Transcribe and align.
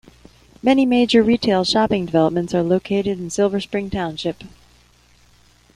Many 0.63 0.87
major 0.87 1.21
retail 1.21 1.63
shopping 1.63 2.07
developments 2.07 2.55
are 2.55 2.63
located 2.63 3.19
in 3.19 3.29
Silver 3.29 3.59
Spring 3.59 3.91
township. 3.91 4.43